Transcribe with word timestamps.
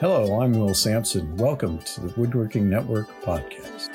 Hello, 0.00 0.40
I'm 0.40 0.52
Will 0.52 0.74
Sampson. 0.74 1.36
Welcome 1.36 1.80
to 1.80 2.00
the 2.02 2.20
Woodworking 2.20 2.70
Network 2.70 3.08
podcast. 3.20 3.88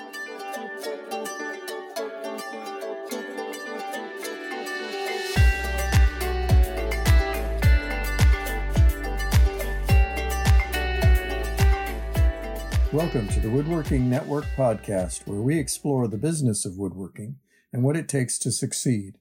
Welcome 12.92 13.30
to 13.30 13.40
the 13.40 13.50
Woodworking 13.50 14.10
Network 14.10 14.44
podcast, 14.58 15.26
where 15.26 15.40
we 15.40 15.58
explore 15.58 16.10
the 16.10 16.18
business 16.18 16.66
of 16.66 16.78
woodworking 16.78 17.38
and 17.72 17.82
what 17.82 17.96
it 17.96 18.10
takes 18.10 18.38
to 18.40 18.52
succeed. 18.52 19.20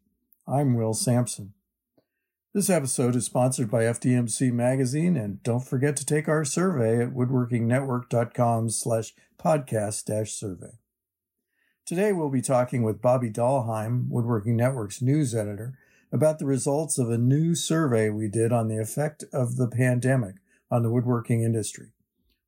I'm 0.49 0.75
Will 0.75 0.95
Sampson. 0.95 1.53
This 2.55 2.69
episode 2.69 3.17
is 3.17 3.25
sponsored 3.25 3.71
by 3.71 3.85
FDMC 3.85 4.53
Magazine, 4.53 5.17
and 5.17 5.43
don't 5.43 5.65
forget 5.65 5.97
to 5.97 6.05
take 6.05 6.29
our 6.29 6.45
survey 6.45 7.03
at 7.03 7.15
woodworkingnetwork.com 7.15 8.69
slash 8.69 9.15
podcast 9.39 10.05
dash 10.05 10.33
survey. 10.33 10.73
Today 11.87 12.13
we'll 12.13 12.29
be 12.29 12.43
talking 12.43 12.83
with 12.83 13.01
Bobby 13.01 13.31
Dalheim, 13.31 14.07
Woodworking 14.11 14.55
Network's 14.55 15.01
news 15.01 15.35
editor, 15.35 15.79
about 16.13 16.39
the 16.39 16.45
results 16.45 16.99
of 16.99 17.09
a 17.09 17.17
new 17.17 17.55
survey 17.55 18.11
we 18.11 18.29
did 18.29 18.53
on 18.53 18.69
the 18.69 18.79
effect 18.79 19.25
of 19.33 19.57
the 19.57 19.69
pandemic 19.69 20.35
on 20.71 20.83
the 20.83 20.91
woodworking 20.91 21.43
industry. 21.43 21.93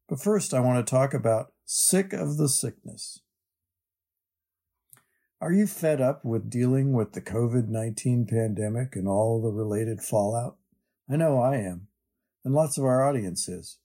But 0.06 0.20
first, 0.20 0.52
I 0.52 0.60
want 0.60 0.86
to 0.86 0.90
talk 0.90 1.14
about 1.14 1.54
sick 1.64 2.12
of 2.12 2.36
the 2.36 2.50
sickness. 2.50 3.20
Are 5.44 5.52
you 5.52 5.66
fed 5.66 6.00
up 6.00 6.24
with 6.24 6.48
dealing 6.48 6.94
with 6.94 7.12
the 7.12 7.20
COVID 7.20 7.68
19 7.68 8.24
pandemic 8.24 8.96
and 8.96 9.06
all 9.06 9.42
the 9.42 9.50
related 9.50 10.00
fallout? 10.00 10.56
I 11.06 11.16
know 11.16 11.38
I 11.38 11.56
am, 11.56 11.88
and 12.46 12.54
lots 12.54 12.78
of 12.78 12.84
our 12.84 13.06
audience 13.06 13.46
is. 13.46 13.76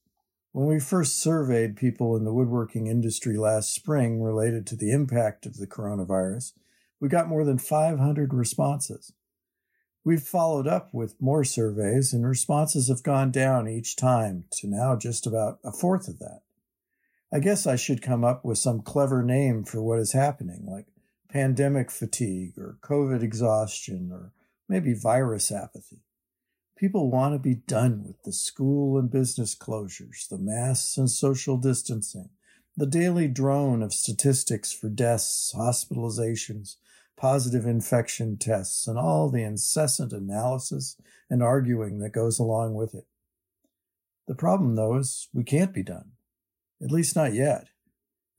When 0.53 0.67
we 0.67 0.79
first 0.79 1.19
surveyed 1.19 1.75
people 1.75 2.15
in 2.15 2.23
the 2.23 2.31
woodworking 2.31 2.87
industry 2.87 3.35
last 3.35 3.75
spring 3.75 4.23
related 4.23 4.65
to 4.67 4.77
the 4.77 4.91
impact 4.91 5.45
of 5.45 5.57
the 5.57 5.67
coronavirus, 5.67 6.53
we 7.01 7.09
got 7.09 7.27
more 7.27 7.43
than 7.43 7.57
500 7.57 8.33
responses. 8.33 9.11
We've 10.05 10.23
followed 10.23 10.65
up 10.65 10.93
with 10.93 11.21
more 11.21 11.43
surveys, 11.43 12.13
and 12.13 12.25
responses 12.25 12.87
have 12.87 13.03
gone 13.03 13.31
down 13.31 13.67
each 13.67 13.97
time 13.97 14.45
to 14.51 14.67
now 14.67 14.95
just 14.95 15.27
about 15.27 15.59
a 15.65 15.73
fourth 15.73 16.07
of 16.07 16.19
that. 16.19 16.39
I 17.33 17.39
guess 17.39 17.67
I 17.67 17.75
should 17.75 18.01
come 18.01 18.23
up 18.23 18.45
with 18.45 18.57
some 18.59 18.81
clever 18.81 19.23
name 19.23 19.65
for 19.65 19.83
what 19.83 19.99
is 19.99 20.13
happening, 20.13 20.65
like 20.65 20.85
pandemic 21.31 21.91
fatigue 21.91 22.57
or 22.57 22.77
COVID 22.81 23.21
exhaustion 23.21 24.09
or 24.11 24.33
maybe 24.67 24.93
virus 24.93 25.51
apathy. 25.51 26.01
People 26.77 27.11
want 27.11 27.35
to 27.35 27.39
be 27.39 27.55
done 27.55 28.03
with 28.05 28.23
the 28.23 28.31
school 28.31 28.97
and 28.97 29.11
business 29.11 29.55
closures, 29.55 30.27
the 30.29 30.37
masks 30.37 30.97
and 30.97 31.09
social 31.09 31.57
distancing, 31.57 32.29
the 32.77 32.85
daily 32.85 33.27
drone 33.27 33.83
of 33.83 33.93
statistics 33.93 34.71
for 34.71 34.87
deaths, 34.87 35.53
hospitalizations, 35.55 36.77
positive 37.17 37.65
infection 37.65 38.37
tests, 38.37 38.87
and 38.87 38.97
all 38.97 39.29
the 39.29 39.43
incessant 39.43 40.13
analysis 40.13 40.95
and 41.29 41.43
arguing 41.43 41.99
that 41.99 42.11
goes 42.11 42.39
along 42.39 42.73
with 42.73 42.95
it. 42.95 43.05
The 44.27 44.35
problem, 44.35 44.75
though, 44.75 44.95
is 44.95 45.27
we 45.33 45.43
can't 45.43 45.73
be 45.73 45.83
done, 45.83 46.11
at 46.81 46.91
least 46.91 47.15
not 47.15 47.33
yet. 47.33 47.67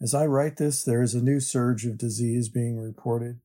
As 0.02 0.14
I 0.14 0.24
write 0.24 0.56
this, 0.56 0.82
there 0.82 1.02
is 1.02 1.14
a 1.14 1.22
new 1.22 1.40
surge 1.40 1.84
of 1.84 1.98
disease 1.98 2.48
being 2.48 2.78
reported. 2.78 3.40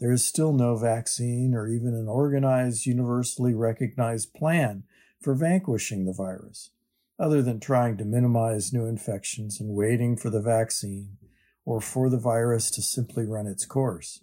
There 0.00 0.10
is 0.10 0.26
still 0.26 0.52
no 0.52 0.76
vaccine 0.76 1.54
or 1.54 1.68
even 1.68 1.94
an 1.94 2.08
organized, 2.08 2.84
universally 2.84 3.54
recognized 3.54 4.34
plan 4.34 4.84
for 5.20 5.34
vanquishing 5.34 6.06
the 6.06 6.12
virus, 6.12 6.70
other 7.18 7.42
than 7.42 7.60
trying 7.60 7.96
to 7.98 8.04
minimize 8.04 8.72
new 8.72 8.86
infections 8.86 9.60
and 9.60 9.74
waiting 9.74 10.16
for 10.16 10.30
the 10.30 10.40
vaccine 10.40 11.18
or 11.64 11.80
for 11.80 12.10
the 12.10 12.18
virus 12.18 12.70
to 12.72 12.82
simply 12.82 13.24
run 13.24 13.46
its 13.46 13.64
course. 13.64 14.20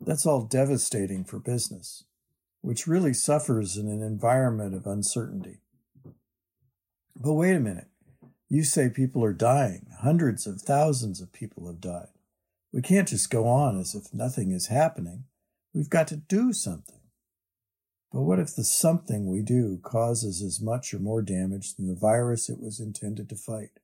That's 0.00 0.26
all 0.26 0.46
devastating 0.46 1.24
for 1.24 1.38
business, 1.38 2.04
which 2.60 2.88
really 2.88 3.14
suffers 3.14 3.76
in 3.76 3.86
an 3.86 4.02
environment 4.02 4.74
of 4.74 4.86
uncertainty. 4.86 5.60
But 7.14 7.34
wait 7.34 7.54
a 7.54 7.60
minute. 7.60 7.88
You 8.54 8.62
say 8.62 8.88
people 8.88 9.24
are 9.24 9.32
dying. 9.32 9.88
Hundreds 10.02 10.46
of 10.46 10.60
thousands 10.60 11.20
of 11.20 11.32
people 11.32 11.66
have 11.66 11.80
died. 11.80 12.10
We 12.72 12.82
can't 12.82 13.08
just 13.08 13.28
go 13.28 13.48
on 13.48 13.80
as 13.80 13.96
if 13.96 14.14
nothing 14.14 14.52
is 14.52 14.68
happening. 14.68 15.24
We've 15.74 15.90
got 15.90 16.06
to 16.08 16.16
do 16.16 16.52
something. 16.52 17.00
But 18.12 18.20
what 18.20 18.38
if 18.38 18.54
the 18.54 18.62
something 18.62 19.28
we 19.28 19.42
do 19.42 19.80
causes 19.82 20.40
as 20.40 20.60
much 20.60 20.94
or 20.94 21.00
more 21.00 21.20
damage 21.20 21.74
than 21.74 21.88
the 21.88 21.96
virus 21.96 22.48
it 22.48 22.60
was 22.60 22.78
intended 22.78 23.28
to 23.30 23.34
fight? 23.34 23.80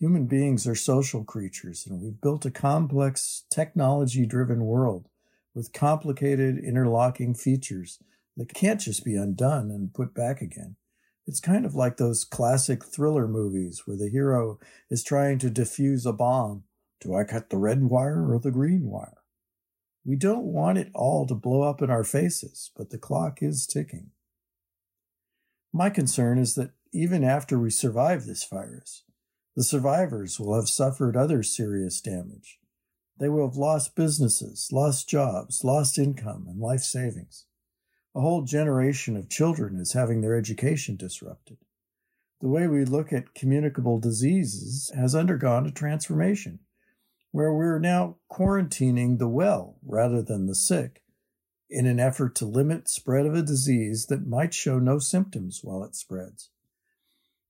Human 0.00 0.26
beings 0.26 0.66
are 0.66 0.74
social 0.74 1.22
creatures, 1.22 1.86
and 1.88 2.00
we've 2.00 2.20
built 2.20 2.44
a 2.44 2.50
complex, 2.50 3.44
technology 3.48 4.26
driven 4.26 4.64
world 4.64 5.08
with 5.54 5.72
complicated, 5.72 6.58
interlocking 6.58 7.32
features 7.32 8.00
that 8.36 8.52
can't 8.52 8.80
just 8.80 9.04
be 9.04 9.14
undone 9.14 9.70
and 9.70 9.94
put 9.94 10.14
back 10.14 10.40
again. 10.42 10.74
It's 11.28 11.40
kind 11.40 11.66
of 11.66 11.74
like 11.74 11.98
those 11.98 12.24
classic 12.24 12.82
thriller 12.82 13.28
movies 13.28 13.82
where 13.84 13.98
the 13.98 14.08
hero 14.08 14.58
is 14.88 15.04
trying 15.04 15.38
to 15.40 15.50
defuse 15.50 16.06
a 16.06 16.12
bomb. 16.14 16.64
Do 17.02 17.14
I 17.14 17.24
cut 17.24 17.50
the 17.50 17.58
red 17.58 17.82
wire 17.82 18.32
or 18.32 18.38
the 18.38 18.50
green 18.50 18.86
wire? 18.86 19.18
We 20.06 20.16
don't 20.16 20.46
want 20.46 20.78
it 20.78 20.90
all 20.94 21.26
to 21.26 21.34
blow 21.34 21.60
up 21.60 21.82
in 21.82 21.90
our 21.90 22.02
faces, 22.02 22.70
but 22.74 22.88
the 22.88 22.96
clock 22.96 23.42
is 23.42 23.66
ticking. 23.66 24.08
My 25.70 25.90
concern 25.90 26.38
is 26.38 26.54
that 26.54 26.70
even 26.94 27.22
after 27.22 27.58
we 27.58 27.68
survive 27.68 28.24
this 28.24 28.44
virus, 28.44 29.04
the 29.54 29.62
survivors 29.62 30.40
will 30.40 30.54
have 30.54 30.70
suffered 30.70 31.14
other 31.14 31.42
serious 31.42 32.00
damage. 32.00 32.58
They 33.20 33.28
will 33.28 33.46
have 33.46 33.58
lost 33.58 33.94
businesses, 33.94 34.70
lost 34.72 35.10
jobs, 35.10 35.62
lost 35.62 35.98
income, 35.98 36.46
and 36.48 36.58
life 36.58 36.80
savings. 36.80 37.44
A 38.18 38.20
whole 38.20 38.42
generation 38.42 39.16
of 39.16 39.28
children 39.28 39.78
is 39.78 39.92
having 39.92 40.22
their 40.22 40.34
education 40.34 40.96
disrupted. 40.96 41.56
The 42.40 42.48
way 42.48 42.66
we 42.66 42.84
look 42.84 43.12
at 43.12 43.32
communicable 43.32 44.00
diseases 44.00 44.90
has 44.92 45.14
undergone 45.14 45.66
a 45.66 45.70
transformation, 45.70 46.58
where 47.30 47.54
we're 47.54 47.78
now 47.78 48.16
quarantining 48.28 49.18
the 49.18 49.28
well 49.28 49.76
rather 49.86 50.20
than 50.20 50.46
the 50.46 50.56
sick 50.56 51.04
in 51.70 51.86
an 51.86 52.00
effort 52.00 52.34
to 52.34 52.44
limit 52.44 52.88
spread 52.88 53.24
of 53.24 53.34
a 53.34 53.42
disease 53.42 54.06
that 54.06 54.26
might 54.26 54.52
show 54.52 54.80
no 54.80 54.98
symptoms 54.98 55.60
while 55.62 55.84
it 55.84 55.94
spreads. 55.94 56.50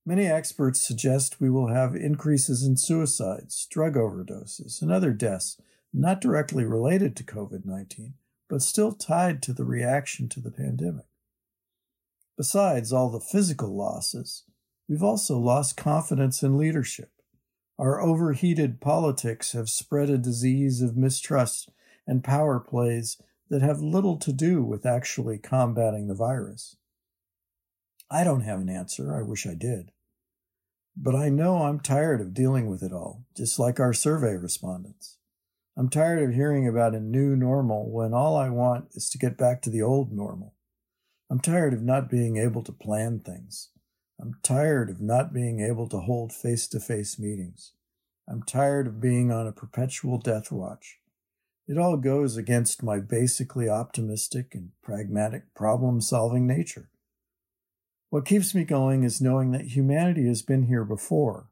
Many 0.04 0.26
experts 0.26 0.86
suggest 0.86 1.40
we 1.40 1.48
will 1.48 1.68
have 1.68 1.96
increases 1.96 2.62
in 2.62 2.76
suicides, 2.76 3.66
drug 3.70 3.94
overdoses, 3.94 4.82
and 4.82 4.92
other 4.92 5.14
deaths 5.14 5.58
not 5.94 6.20
directly 6.20 6.66
related 6.66 7.16
to 7.16 7.24
COVID 7.24 7.64
19, 7.64 8.12
but 8.48 8.62
still 8.62 8.92
tied 8.92 9.42
to 9.42 9.52
the 9.52 9.64
reaction 9.64 10.28
to 10.30 10.40
the 10.40 10.50
pandemic. 10.50 11.06
Besides 12.36 12.92
all 12.92 13.10
the 13.10 13.20
physical 13.20 13.76
losses, 13.76 14.44
we've 14.88 15.02
also 15.02 15.38
lost 15.38 15.76
confidence 15.76 16.42
in 16.42 16.56
leadership. 16.56 17.10
Our 17.78 18.00
overheated 18.00 18.80
politics 18.80 19.52
have 19.52 19.68
spread 19.68 20.08
a 20.08 20.18
disease 20.18 20.80
of 20.80 20.96
mistrust 20.96 21.70
and 22.06 22.24
power 22.24 22.58
plays 22.58 23.20
that 23.50 23.62
have 23.62 23.80
little 23.80 24.16
to 24.18 24.32
do 24.32 24.62
with 24.62 24.86
actually 24.86 25.38
combating 25.38 26.08
the 26.08 26.14
virus. 26.14 26.76
I 28.10 28.24
don't 28.24 28.42
have 28.42 28.60
an 28.60 28.68
answer. 28.68 29.14
I 29.14 29.22
wish 29.22 29.46
I 29.46 29.54
did. 29.54 29.92
But 30.96 31.14
I 31.14 31.28
know 31.28 31.62
I'm 31.62 31.80
tired 31.80 32.20
of 32.20 32.34
dealing 32.34 32.68
with 32.68 32.82
it 32.82 32.92
all, 32.92 33.24
just 33.36 33.58
like 33.58 33.78
our 33.78 33.92
survey 33.92 34.34
respondents. 34.36 35.17
I'm 35.78 35.88
tired 35.88 36.20
of 36.28 36.34
hearing 36.34 36.66
about 36.66 36.96
a 36.96 37.00
new 37.00 37.36
normal 37.36 37.88
when 37.88 38.12
all 38.12 38.36
I 38.36 38.50
want 38.50 38.88
is 38.94 39.08
to 39.10 39.18
get 39.18 39.38
back 39.38 39.62
to 39.62 39.70
the 39.70 39.80
old 39.80 40.10
normal. 40.12 40.54
I'm 41.30 41.38
tired 41.38 41.72
of 41.72 41.82
not 41.82 42.10
being 42.10 42.36
able 42.36 42.64
to 42.64 42.72
plan 42.72 43.20
things. 43.20 43.68
I'm 44.20 44.34
tired 44.42 44.90
of 44.90 45.00
not 45.00 45.32
being 45.32 45.60
able 45.60 45.88
to 45.90 46.00
hold 46.00 46.32
face 46.32 46.66
to 46.68 46.80
face 46.80 47.16
meetings. 47.16 47.74
I'm 48.28 48.42
tired 48.42 48.88
of 48.88 49.00
being 49.00 49.30
on 49.30 49.46
a 49.46 49.52
perpetual 49.52 50.18
death 50.18 50.50
watch. 50.50 50.98
It 51.68 51.78
all 51.78 51.96
goes 51.96 52.36
against 52.36 52.82
my 52.82 52.98
basically 52.98 53.68
optimistic 53.68 54.56
and 54.56 54.70
pragmatic 54.82 55.54
problem 55.54 56.00
solving 56.00 56.44
nature. 56.44 56.88
What 58.10 58.26
keeps 58.26 58.52
me 58.52 58.64
going 58.64 59.04
is 59.04 59.20
knowing 59.20 59.52
that 59.52 59.76
humanity 59.76 60.26
has 60.26 60.42
been 60.42 60.64
here 60.64 60.84
before 60.84 61.47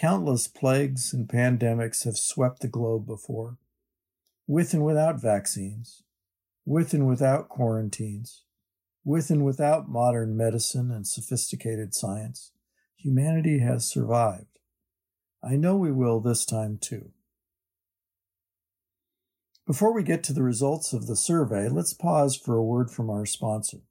Countless 0.00 0.48
plagues 0.48 1.12
and 1.12 1.28
pandemics 1.28 2.04
have 2.04 2.16
swept 2.16 2.60
the 2.60 2.68
globe 2.68 3.06
before, 3.06 3.58
with 4.46 4.72
and 4.72 4.82
without 4.82 5.20
vaccines, 5.20 6.04
with 6.64 6.94
and 6.94 7.06
without 7.06 7.50
quarantines, 7.50 8.44
with 9.04 9.28
and 9.28 9.44
without 9.44 9.90
modern 9.90 10.34
medicine 10.34 10.90
and 10.90 11.06
sophisticated 11.06 11.94
science. 11.94 12.52
Humanity 12.96 13.58
has 13.58 13.86
survived. 13.86 14.58
I 15.44 15.56
know 15.56 15.76
we 15.76 15.92
will 15.92 16.20
this 16.20 16.46
time 16.46 16.78
too. 16.80 17.10
Before 19.66 19.92
we 19.92 20.02
get 20.02 20.24
to 20.24 20.32
the 20.32 20.42
results 20.42 20.94
of 20.94 21.08
the 21.08 21.16
survey, 21.16 21.68
let's 21.68 21.92
pause 21.92 22.36
for 22.36 22.56
a 22.56 22.64
word 22.64 22.90
from 22.90 23.10
our 23.10 23.26
sponsor. 23.26 23.82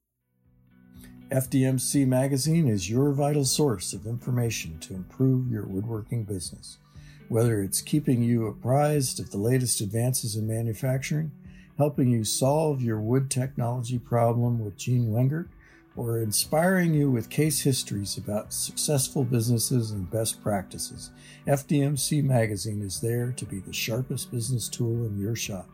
FDMC 1.31 2.08
Magazine 2.08 2.68
is 2.68 2.90
your 2.90 3.12
vital 3.12 3.46
source 3.46 3.94
of 3.94 4.08
information 4.08 4.80
to 4.80 4.96
improve 4.96 5.52
your 5.52 5.68
woodworking 5.68 6.24
business. 6.24 6.80
Whether 7.28 7.62
it's 7.62 7.84
keeping 7.84 8.24
you 8.24 8.48
apprised 8.48 9.20
of 9.20 9.30
the 9.30 9.38
latest 9.38 9.80
advances 9.80 10.36
in 10.36 10.48
manufacturing, 10.48 11.31
helping 11.78 12.10
you 12.10 12.24
solve 12.24 12.81
your 12.81 13.00
wood 13.00 13.30
technology 13.30 14.00
problem 14.00 14.58
with 14.60 14.76
Gene 14.76 15.12
Wengert, 15.12 15.50
or 15.96 16.20
inspiring 16.20 16.96
you 16.96 17.12
with 17.12 17.30
case 17.30 17.62
histories 17.62 18.18
about 18.18 18.52
successful 18.52 19.24
businesses 19.24 19.92
and 19.92 20.10
best 20.10 20.42
practices, 20.42 21.12
FDMC 21.46 22.24
Magazine 22.24 22.81
is 22.81 23.02
there 23.02 23.31
to 23.34 23.46
be 23.46 23.60
the 23.60 23.72
sharpest 23.72 24.31
business 24.31 24.68
tool 24.68 25.06
in 25.06 25.20
your 25.20 25.36
shop. 25.36 25.70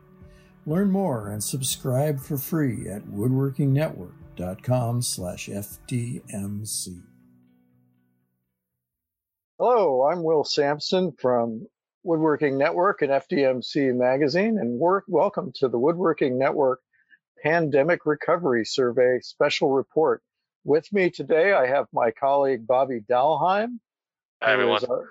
Learn 0.65 0.91
more 0.91 1.29
and 1.29 1.41
subscribe 1.41 2.19
for 2.19 2.37
free 2.37 2.89
at 2.89 3.07
woodworkingnetwork.com 4.35 5.01
slash 5.01 5.47
FDMC. 5.47 7.01
Hello, 9.57 10.09
I'm 10.11 10.23
Will 10.23 10.43
Sampson 10.43 11.13
from 11.13 11.65
Woodworking 12.03 12.57
Network 12.57 13.01
and 13.01 13.11
FDMC 13.11 13.95
Magazine, 13.95 14.57
and 14.57 14.79
work, 14.79 15.05
welcome 15.07 15.51
to 15.55 15.69
the 15.69 15.79
Woodworking 15.79 16.37
Network 16.37 16.81
Pandemic 17.41 18.05
Recovery 18.05 18.65
Survey 18.65 19.19
Special 19.21 19.71
Report. 19.71 20.21
With 20.65 20.91
me 20.91 21.09
today, 21.09 21.53
I 21.53 21.67
have 21.67 21.85
my 21.93 22.11
colleague 22.11 22.67
Bobby 22.67 22.99
Dalheim, 23.09 23.79
Hi, 24.41 24.53
everyone. 24.53 24.77
is 24.77 24.83
our, 24.83 25.09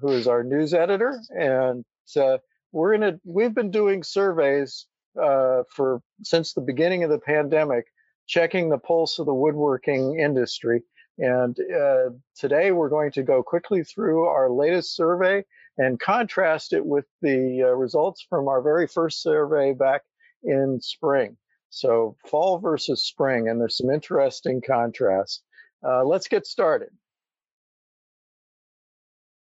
who 0.00 0.08
is 0.08 0.28
our 0.28 0.44
news 0.44 0.74
editor, 0.74 1.18
and 1.30 1.84
uh, 2.16 2.38
we're 2.72 2.98
gonna 2.98 3.18
we've 3.24 3.54
been 3.54 3.70
doing 3.70 4.02
surveys 4.02 4.86
uh, 5.20 5.62
for 5.74 6.02
since 6.22 6.52
the 6.52 6.60
beginning 6.60 7.04
of 7.04 7.10
the 7.10 7.18
pandemic, 7.18 7.86
checking 8.28 8.68
the 8.68 8.78
pulse 8.78 9.18
of 9.18 9.26
the 9.26 9.34
woodworking 9.34 10.20
industry. 10.20 10.82
And 11.18 11.58
uh, 11.74 12.10
today 12.36 12.70
we're 12.70 12.90
going 12.90 13.10
to 13.12 13.24
go 13.24 13.42
quickly 13.42 13.82
through 13.82 14.24
our 14.26 14.50
latest 14.50 14.94
survey 14.94 15.44
and 15.78 15.98
contrast 15.98 16.72
it 16.72 16.84
with 16.84 17.06
the 17.22 17.64
uh, 17.64 17.74
results 17.74 18.24
from 18.28 18.46
our 18.46 18.62
very 18.62 18.86
first 18.86 19.22
survey 19.22 19.72
back 19.72 20.02
in 20.44 20.78
spring. 20.80 21.36
So 21.70 22.16
fall 22.26 22.58
versus 22.58 23.04
spring, 23.04 23.48
and 23.48 23.60
there's 23.60 23.76
some 23.76 23.90
interesting 23.90 24.62
contrasts. 24.64 25.42
Uh, 25.86 26.04
let's 26.04 26.28
get 26.28 26.46
started. 26.46 26.90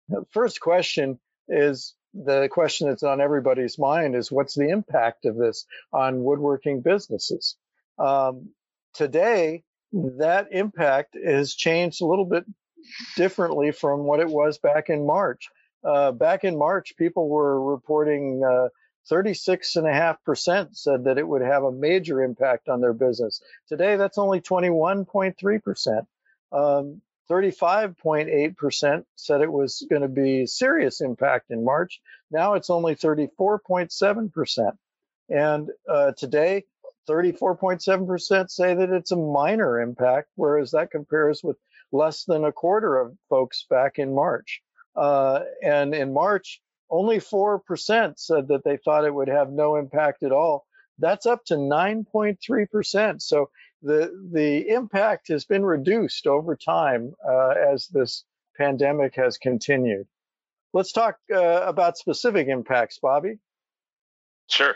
The 0.08 0.24
first 0.30 0.60
question 0.60 1.18
is 1.48 1.94
the 2.14 2.48
question 2.50 2.88
that's 2.88 3.02
on 3.02 3.20
everybody's 3.20 3.78
mind 3.78 4.16
is 4.16 4.32
what's 4.32 4.54
the 4.54 4.70
impact 4.70 5.26
of 5.26 5.36
this 5.36 5.66
on 5.92 6.24
woodworking 6.24 6.80
businesses? 6.80 7.56
Um, 7.98 8.50
today, 8.98 9.62
that 9.92 10.48
impact 10.50 11.16
has 11.24 11.54
changed 11.54 12.02
a 12.02 12.06
little 12.06 12.24
bit 12.24 12.44
differently 13.16 13.70
from 13.70 14.00
what 14.00 14.20
it 14.20 14.28
was 14.28 14.58
back 14.58 14.90
in 14.90 15.06
March. 15.06 15.48
Uh, 15.84 16.10
back 16.10 16.44
in 16.44 16.58
March, 16.58 16.94
people 16.98 17.28
were 17.28 17.62
reporting 17.64 18.42
uh, 18.44 18.68
36.5% 19.10 20.76
said 20.76 21.04
that 21.04 21.16
it 21.16 21.26
would 21.26 21.42
have 21.42 21.62
a 21.62 21.72
major 21.72 22.22
impact 22.22 22.68
on 22.68 22.80
their 22.80 22.92
business. 22.92 23.40
Today, 23.68 23.96
that's 23.96 24.18
only 24.18 24.40
21.3%. 24.40 26.06
Um, 26.50 27.00
35.8% 27.30 29.04
said 29.16 29.40
it 29.40 29.52
was 29.52 29.86
going 29.88 30.02
to 30.02 30.08
be 30.08 30.46
serious 30.46 31.00
impact 31.00 31.50
in 31.50 31.64
March. 31.64 32.00
Now 32.30 32.54
it's 32.54 32.70
only 32.70 32.96
34.7%. 32.96 34.72
And 35.30 35.70
uh, 35.88 36.12
today, 36.12 36.64
34.7% 37.08 38.50
say 38.50 38.74
that 38.74 38.90
it's 38.90 39.12
a 39.12 39.16
minor 39.16 39.80
impact, 39.80 40.28
whereas 40.36 40.72
that 40.72 40.90
compares 40.90 41.42
with 41.42 41.56
less 41.92 42.24
than 42.24 42.44
a 42.44 42.52
quarter 42.52 42.98
of 42.98 43.16
folks 43.28 43.64
back 43.68 43.98
in 43.98 44.14
March. 44.14 44.62
Uh, 44.94 45.40
and 45.62 45.94
in 45.94 46.12
March, 46.12 46.60
only 46.90 47.18
4% 47.18 48.18
said 48.18 48.48
that 48.48 48.64
they 48.64 48.76
thought 48.76 49.04
it 49.04 49.14
would 49.14 49.28
have 49.28 49.50
no 49.50 49.76
impact 49.76 50.22
at 50.22 50.32
all. 50.32 50.66
That's 50.98 51.26
up 51.26 51.44
to 51.46 51.54
9.3%. 51.54 53.22
So 53.22 53.50
the 53.82 54.12
the 54.32 54.68
impact 54.68 55.28
has 55.28 55.44
been 55.44 55.64
reduced 55.64 56.26
over 56.26 56.56
time 56.56 57.14
uh, 57.24 57.50
as 57.50 57.86
this 57.86 58.24
pandemic 58.56 59.14
has 59.14 59.38
continued. 59.38 60.06
Let's 60.72 60.92
talk 60.92 61.16
uh, 61.32 61.38
about 61.38 61.96
specific 61.96 62.48
impacts, 62.48 62.98
Bobby. 62.98 63.38
Sure. 64.48 64.74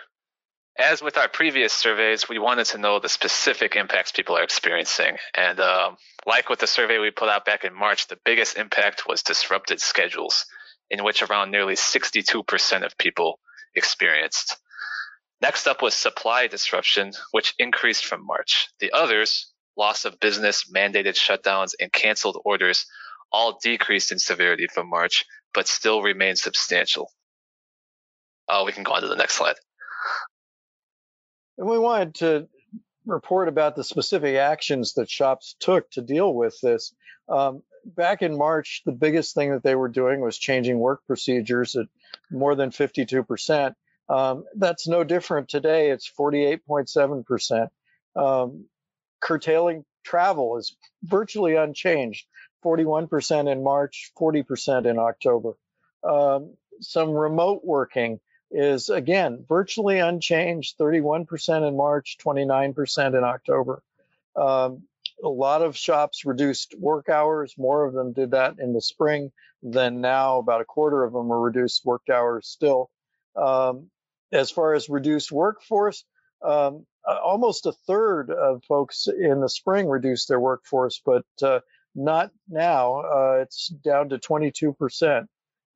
As 0.79 1.03
with 1.03 1.19
our 1.19 1.29
previous 1.29 1.73
surveys, 1.73 2.31
we 2.31 2.39
wanted 2.39 2.65
to 2.67 2.79
know 2.79 2.99
the 2.99 3.09
specific 3.09 3.77
impacts 3.77 4.11
people 4.11 4.39
are 4.39 4.43
experiencing. 4.43 5.19
And 5.35 5.61
um, 5.61 5.97
like 6.27 6.49
with 6.49 6.61
the 6.61 6.67
survey 6.67 6.99
we 6.99 7.11
put 7.11 7.29
out 7.29 7.45
back 7.45 7.65
in 7.65 7.75
March, 7.75 8.09
the 8.09 8.19
biggest 8.25 8.57
impact 8.57 9.07
was 9.07 9.23
disrupted 9.23 9.81
schedules, 9.83 10.47
in 10.89 11.05
which 11.05 11.23
around 11.23 11.51
nearly 11.51 11.75
62% 11.75 12.87
of 12.87 12.97
people 12.97 13.39
experienced. 13.75 14.57
Next 15.43 15.67
up 15.67 15.83
was 15.83 15.95
supply 15.95 16.47
disruption, 16.47 17.13
which 17.33 17.55
increased 17.59 18.07
from 18.07 18.25
March. 18.25 18.69
The 18.81 18.93
others, 18.93 19.53
loss 19.77 20.07
of 20.07 20.21
business, 20.21 20.71
mandated 20.75 21.17
shutdowns, 21.17 21.73
and 21.79 21.93
canceled 21.93 22.41
orders, 22.47 22.87
all 23.31 23.59
decreased 23.63 24.11
in 24.11 24.19
severity 24.19 24.69
from 24.73 24.89
March, 24.89 25.27
but 25.53 25.69
still 25.69 26.01
remain 26.01 26.37
substantial. 26.37 27.11
Uh, 28.49 28.63
we 28.65 28.73
can 28.73 28.85
go 28.85 28.93
on 28.93 29.03
to 29.03 29.09
the 29.09 29.17
next 29.17 29.35
slide. 29.35 29.57
And 31.59 31.69
we 31.69 31.79
wanted 31.79 32.15
to 32.17 32.49
report 33.07 33.49
about 33.49 33.77
the 33.77 33.85
specific 33.85 34.37
actions 34.37 34.95
that 34.95 35.11
shops 35.11 35.57
took 35.59 35.91
to 35.93 36.03
deal 36.03 36.33
with 36.33 36.59
this. 36.63 36.95
Um, 37.29 37.63
back 37.85 38.23
in 38.23 38.37
March, 38.37 38.83
the 38.87 38.93
biggest 38.93 39.35
thing 39.35 39.53
that 39.53 39.63
they 39.63 39.75
were 39.75 39.89
doing 39.89 40.21
was 40.21 40.39
changing 40.39 40.79
work 40.79 41.03
procedures 41.07 41.77
at 41.77 41.87
more 42.31 42.55
than 42.55 42.71
52%. 42.71 43.75
Um, 44.09 44.45
that's 44.57 44.87
no 44.89 45.05
different 45.05 45.49
today. 45.49 45.91
It's 45.91 46.11
48.7%. 46.19 47.69
Um, 48.15 48.67
curtailing 49.21 49.85
travel 50.05 50.59
is 50.59 50.77
virtually 51.03 51.57
unchanged 51.57 52.27
41% 52.65 53.51
in 53.51 53.63
March, 53.63 54.13
40% 54.19 54.87
in 54.87 54.99
October. 54.99 55.55
Um, 56.05 56.55
some 56.81 57.11
remote 57.11 57.63
working 57.65 58.21
is 58.53 58.91
again 58.91 59.45
virtually 59.49 59.99
unchanged 59.99 60.79
31% 60.79 61.67
in 61.67 61.77
March, 61.77 62.19
29% 62.25 63.19
in 63.19 63.25
October. 63.25 63.83
Um, 64.37 64.85
a 65.23 65.29
lot 65.29 65.63
of 65.63 65.77
shops 65.77 66.25
reduced 66.25 66.75
work 66.79 67.09
hours. 67.09 67.55
More 67.57 67.85
of 67.85 67.95
them 67.95 68.13
did 68.13 68.33
that 68.33 68.57
in 68.59 68.73
the 68.73 68.81
spring 68.81 69.33
than 69.63 70.01
now. 70.01 70.39
About 70.39 70.61
a 70.61 70.67
quarter 70.67 71.05
of 71.05 71.13
them 71.13 71.33
are 71.33 71.41
reduced 71.41 71.85
work 71.85 72.03
hours 72.13 72.49
still. 72.49 72.91
Um, 73.37 73.91
as 74.33 74.51
far 74.51 74.75
as 74.75 74.89
reduced 74.89 75.31
workforce, 75.31 76.05
um, 76.43 76.87
almost 77.07 77.67
a 77.67 77.73
third 77.73 78.31
of 78.31 78.65
folks 78.65 79.07
in 79.07 79.41
the 79.41 79.49
spring 79.49 79.89
reduced 79.89 80.29
their 80.29 80.41
workforce, 80.41 81.01
but 81.05 81.25
uh, 81.43 81.61
not 81.95 82.31
now. 82.49 83.01
Uh, 83.01 83.39
it's 83.43 83.69
down 83.69 84.09
to 84.11 84.19
22%. 84.19 85.27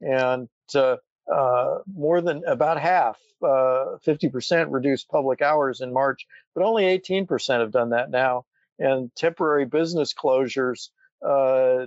And 0.01 0.49
uh, 0.75 0.97
uh, 1.33 1.79
more 1.93 2.21
than 2.21 2.45
about 2.47 2.81
half, 2.81 3.19
uh, 3.43 3.99
50% 4.07 4.63
uh, 4.63 4.69
reduced 4.69 5.09
public 5.09 5.43
hours 5.43 5.81
in 5.81 5.93
March, 5.93 6.27
but 6.55 6.65
only 6.65 6.85
18% 6.85 7.61
have 7.61 7.73
done 7.73 7.91
that 7.91 8.11
now. 8.11 8.45
And 8.79 9.15
temporary 9.15 9.65
business 9.65 10.15
closures, 10.15 10.91
uh, 11.27 11.87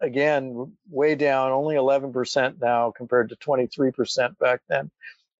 again, 0.00 0.72
way 0.90 1.14
down, 1.14 1.52
only 1.52 1.76
11% 1.76 2.60
now 2.60 2.90
compared 2.90 3.28
to 3.28 3.36
23% 3.36 4.38
back 4.38 4.60
then. 4.68 4.90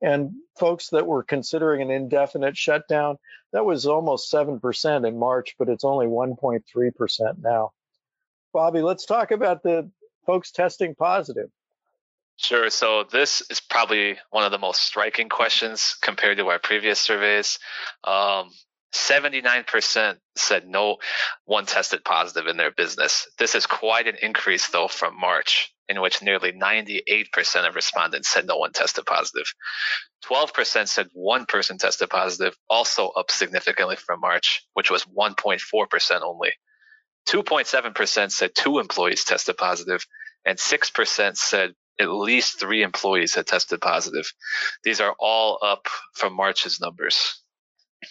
And 0.02 0.32
folks 0.58 0.88
that 0.90 1.06
were 1.06 1.22
considering 1.22 1.82
an 1.82 1.90
indefinite 1.90 2.56
shutdown, 2.56 3.18
that 3.52 3.64
was 3.64 3.86
almost 3.86 4.32
7% 4.32 5.06
in 5.06 5.18
March, 5.18 5.56
but 5.58 5.68
it's 5.68 5.84
only 5.84 6.06
1.3% 6.06 7.42
now. 7.42 7.72
Bobby, 8.52 8.80
let's 8.80 9.06
talk 9.06 9.30
about 9.30 9.62
the 9.62 9.90
folks 10.26 10.50
testing 10.50 10.94
positive. 10.94 11.50
Sure. 12.40 12.70
So 12.70 13.04
this 13.04 13.42
is 13.50 13.60
probably 13.60 14.16
one 14.30 14.44
of 14.44 14.50
the 14.50 14.58
most 14.58 14.80
striking 14.80 15.28
questions 15.28 15.96
compared 16.00 16.38
to 16.38 16.48
our 16.48 16.58
previous 16.58 16.98
surveys. 16.98 17.58
Um, 18.02 18.50
79% 18.94 20.16
said 20.36 20.66
no 20.66 20.96
one 21.44 21.66
tested 21.66 22.02
positive 22.02 22.46
in 22.46 22.56
their 22.56 22.70
business. 22.70 23.28
This 23.38 23.54
is 23.54 23.66
quite 23.66 24.08
an 24.08 24.16
increase, 24.22 24.68
though, 24.68 24.88
from 24.88 25.20
March, 25.20 25.70
in 25.86 26.00
which 26.00 26.22
nearly 26.22 26.50
98% 26.52 27.68
of 27.68 27.74
respondents 27.74 28.30
said 28.30 28.46
no 28.46 28.56
one 28.56 28.72
tested 28.72 29.04
positive. 29.04 29.52
12% 30.24 30.88
said 30.88 31.08
one 31.12 31.44
person 31.44 31.76
tested 31.76 32.08
positive, 32.08 32.56
also 32.70 33.08
up 33.08 33.30
significantly 33.30 33.96
from 33.96 34.18
March, 34.20 34.66
which 34.72 34.90
was 34.90 35.04
1.4% 35.04 36.22
only. 36.22 36.52
2.7% 37.28 38.30
said 38.32 38.50
two 38.54 38.78
employees 38.78 39.24
tested 39.24 39.58
positive, 39.58 40.06
and 40.46 40.58
6% 40.58 41.36
said 41.36 41.74
at 42.00 42.10
least 42.10 42.58
three 42.58 42.82
employees 42.82 43.34
had 43.34 43.46
tested 43.46 43.80
positive. 43.80 44.32
These 44.82 45.00
are 45.00 45.14
all 45.18 45.58
up 45.62 45.86
from 46.14 46.34
March's 46.34 46.80
numbers. 46.80 47.40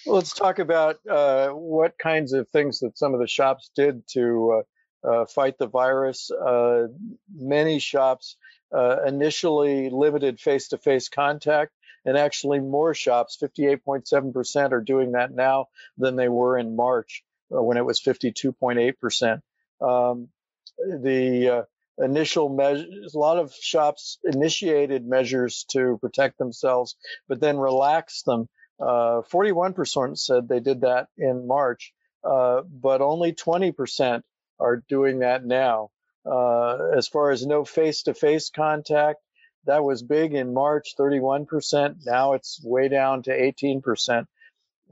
Let's 0.05 0.34
talk 0.34 0.60
about 0.60 0.98
uh, 1.10 1.50
what 1.50 1.98
kinds 1.98 2.34
of 2.34 2.48
things 2.50 2.79
that 2.79 2.98
some 2.98 3.15
of 3.15 3.19
the 3.19 3.27
shops 3.27 3.72
did 3.75 4.08
to 4.10 4.62
uh, 5.03 5.08
uh, 5.08 5.25
fight 5.25 5.58
the 5.58 5.67
virus. 5.67 6.29
Uh, 6.29 6.88
many 7.36 7.79
shops 7.79 8.38
uh, 8.72 8.98
initially 9.08 9.89
limited 9.89 10.39
face 10.39 10.67
to 10.69 10.77
face 10.77 11.10
contact, 11.10 11.72
and 12.05 12.15
actually, 12.15 12.60
more 12.60 12.93
shops, 12.93 13.38
58.7%, 13.41 14.72
are 14.72 14.81
doing 14.81 15.13
that 15.13 15.34
now 15.34 15.67
than 15.98 16.15
they 16.15 16.29
were 16.29 16.58
in 16.58 16.75
March 16.75 17.24
uh, 17.51 17.62
when 17.62 17.77
it 17.77 17.86
was 17.86 18.00
52.8%. 18.00 19.41
Um, 19.81 20.29
the 20.77 21.65
initial 22.00 22.50
measures, 22.50 23.13
a 23.13 23.20
lot 23.20 23.38
of 23.38 23.53
shops 23.53 24.18
initiated 24.24 25.06
measures 25.06 25.65
to 25.72 25.98
protect 26.01 26.38
themselves, 26.38 26.96
but 27.27 27.39
then 27.39 27.58
relaxed 27.58 28.25
them. 28.25 28.48
Uh, 28.79 29.22
41% 29.32 30.18
said 30.18 30.48
they 30.48 30.60
did 30.60 30.82
that 30.82 31.08
in 31.18 31.48
March, 31.48 31.94
uh, 32.24 32.62
but 32.62 33.01
only 33.01 33.34
20% 33.34 34.22
are 34.60 34.84
doing 34.88 35.20
that 35.20 35.46
now. 35.46 35.89
Uh, 36.25 36.91
as 36.96 37.08
far 37.08 37.32
as 37.32 37.46
no 37.46 37.65
face 37.65 38.03
to 38.03 38.13
face 38.13 38.50
contact, 38.50 39.20
that 39.65 39.84
was 39.84 40.01
big 40.01 40.34
in 40.34 40.53
March, 40.53 40.96
31%. 40.98 42.06
Now 42.06 42.34
it's 42.34 42.62
way 42.63 42.88
down 42.88 43.24
to 43.24 43.32
18%. 43.32 44.25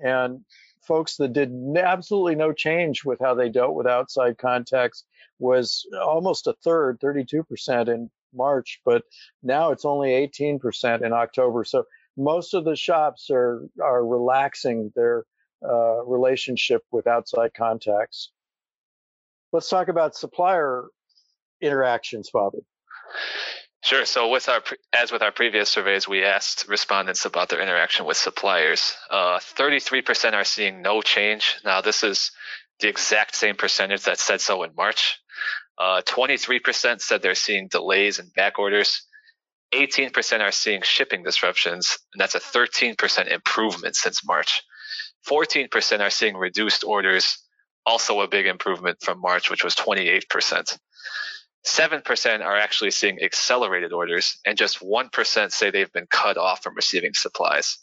And 0.04 0.42
folks 0.82 1.18
that 1.18 1.34
did 1.34 1.52
absolutely 1.78 2.36
no 2.36 2.54
change 2.54 3.04
with 3.04 3.20
how 3.20 3.36
they 3.36 3.50
dealt 3.50 3.76
with 3.76 3.88
outside 3.88 4.38
contacts 4.38 5.04
was 5.40 5.86
almost 6.02 6.48
a 6.48 6.54
third, 6.64 7.00
32% 7.00 7.88
in 7.88 8.10
March, 8.34 8.82
but 8.86 9.04
now 9.44 9.72
it's 9.72 9.86
only 9.86 10.10
18% 10.10 11.06
in 11.06 11.14
October. 11.14 11.64
So 11.64 11.86
most 12.18 12.54
of 12.54 12.66
the 12.66 12.76
shops 12.76 13.30
are 13.32 13.62
are 13.82 14.06
relaxing 14.06 14.92
their 14.96 15.26
uh, 15.64 16.04
relationship 16.06 16.84
with 16.92 17.08
outside 17.08 17.54
contacts. 17.54 18.32
Let's 19.54 19.70
talk 19.70 19.88
about 19.88 20.16
supplier 20.16 20.86
interactions, 21.62 22.30
Bobby. 22.32 22.60
Sure. 23.84 24.06
So, 24.06 24.30
with 24.30 24.50
our 24.50 24.62
as 24.94 25.12
with 25.12 25.22
our 25.22 25.32
previous 25.32 25.70
surveys, 25.70 26.08
we 26.08 26.24
asked 26.24 26.68
respondents 26.68 27.26
about 27.26 27.50
their 27.50 27.62
interaction 27.62 28.06
with 28.06 28.18
suppliers. 28.18 28.98
Uh, 29.10 29.40
33% 29.40 30.34
are 30.34 30.44
seeing 30.44 30.82
no 30.82 31.02
change. 31.02 31.56
Now, 31.64 31.82
this 31.82 32.04
is 32.04 32.32
the 32.80 32.88
exact 32.88 33.36
same 33.36 33.56
percentage 33.56 34.04
that 34.04 34.20
said 34.20 34.42
so 34.42 34.64
in 34.64 34.72
March. 34.76 35.20
Uh, 35.78 36.02
23% 36.06 37.02
said 37.02 37.22
they're 37.22 37.36
seeing 37.36 37.68
delays 37.68 38.20
and 38.20 38.34
back 38.34 38.60
orders. 38.60 39.04
18% 39.74 40.40
are 40.40 40.52
seeing 40.52 40.82
shipping 40.82 41.24
disruptions, 41.24 41.98
and 42.14 42.22
that's 42.22 42.36
a 42.36 42.40
13% 42.40 43.28
improvement 43.32 43.96
since 43.96 44.26
March. 44.26 44.64
14% 45.28 46.00
are 46.00 46.10
seeing 46.10 46.38
reduced 46.38 46.84
orders, 46.84 47.38
also 47.86 48.22
a 48.22 48.28
big 48.28 48.46
improvement 48.46 48.98
from 49.02 49.20
March, 49.20 49.50
which 49.50 49.64
was 49.64 49.76
28%. 49.76 50.78
7% 51.66 52.46
are 52.46 52.58
actually 52.58 52.92
seeing 52.92 53.22
accelerated 53.22 53.92
orders, 53.92 54.38
and 54.46 54.58
just 54.58 54.80
1% 54.80 55.52
say 55.52 55.70
they've 55.70 55.92
been 55.92 56.08
cut 56.10 56.38
off 56.38 56.64
from 56.64 56.76
receiving 56.76 57.14
supplies. 57.14 57.78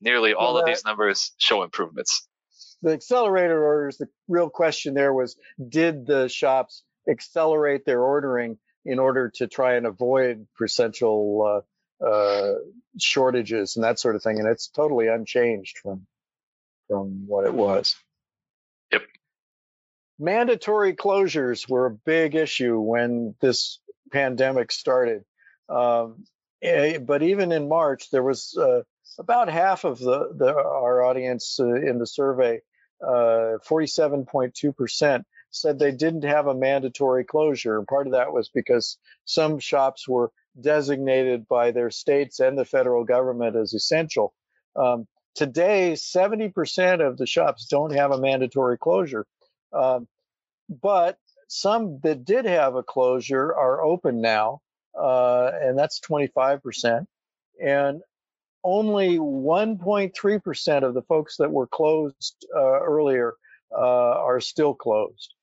Nearly 0.00 0.34
all 0.34 0.54
well, 0.54 0.62
of 0.62 0.66
these 0.66 0.84
numbers 0.84 1.32
show 1.38 1.62
improvements. 1.62 2.26
The 2.82 2.92
accelerated 2.92 3.56
orders, 3.56 3.96
the 3.98 4.08
real 4.28 4.50
question 4.50 4.94
there 4.94 5.12
was 5.12 5.36
did 5.68 6.06
the 6.06 6.28
shops 6.28 6.82
accelerate 7.08 7.84
their 7.84 8.02
ordering 8.02 8.58
in 8.84 8.98
order 8.98 9.30
to 9.36 9.46
try 9.46 9.74
and 9.74 9.86
avoid 9.86 10.46
potential 10.58 11.62
uh, 12.02 12.04
uh, 12.04 12.54
shortages 12.98 13.76
and 13.76 13.84
that 13.84 14.00
sort 14.00 14.16
of 14.16 14.22
thing? 14.22 14.38
And 14.38 14.48
it's 14.48 14.68
totally 14.68 15.08
unchanged 15.08 15.78
from 15.78 16.06
from 16.88 17.26
what 17.26 17.46
it 17.46 17.54
was. 17.54 17.94
Yep 18.90 19.02
mandatory 20.22 20.94
closures 20.94 21.68
were 21.68 21.86
a 21.86 21.90
big 21.90 22.34
issue 22.34 22.78
when 22.78 23.34
this 23.40 23.80
pandemic 24.12 24.70
started. 24.70 25.24
Um, 25.68 26.24
eh, 26.62 26.98
but 26.98 27.22
even 27.22 27.50
in 27.50 27.68
March, 27.68 28.08
there 28.10 28.22
was 28.22 28.56
uh, 28.56 28.82
about 29.18 29.48
half 29.48 29.84
of 29.84 29.98
the, 29.98 30.32
the 30.36 30.54
our 30.54 31.02
audience 31.02 31.58
uh, 31.60 31.74
in 31.74 31.98
the 31.98 32.06
survey, 32.06 32.60
47.2%, 33.02 35.18
uh, 35.18 35.22
said 35.50 35.78
they 35.78 35.92
didn't 35.92 36.24
have 36.24 36.46
a 36.46 36.54
mandatory 36.54 37.24
closure. 37.24 37.78
And 37.78 37.86
part 37.86 38.06
of 38.06 38.12
that 38.12 38.32
was 38.32 38.48
because 38.48 38.98
some 39.24 39.58
shops 39.58 40.08
were 40.08 40.32
designated 40.60 41.48
by 41.48 41.70
their 41.70 41.90
states 41.90 42.40
and 42.40 42.56
the 42.56 42.64
federal 42.64 43.04
government 43.04 43.56
as 43.56 43.74
essential. 43.74 44.32
Um, 44.76 45.06
today, 45.34 45.92
70% 45.92 47.06
of 47.06 47.16
the 47.16 47.26
shops 47.26 47.66
don't 47.66 47.94
have 47.94 48.12
a 48.12 48.20
mandatory 48.20 48.78
closure. 48.78 49.26
Um, 49.72 50.06
but 50.68 51.18
some 51.48 52.00
that 52.02 52.24
did 52.24 52.46
have 52.46 52.76
a 52.76 52.82
closure 52.82 53.54
are 53.54 53.82
open 53.82 54.20
now, 54.20 54.60
uh, 54.98 55.50
and 55.52 55.78
that's 55.78 56.00
25%. 56.00 57.06
And 57.62 58.02
only 58.64 59.18
1.3% 59.18 60.82
of 60.82 60.94
the 60.94 61.02
folks 61.02 61.36
that 61.38 61.50
were 61.50 61.66
closed 61.66 62.46
uh, 62.54 62.80
earlier 62.80 63.34
uh, 63.72 63.76
are 63.76 64.40
still 64.40 64.74
closed. 64.74 65.34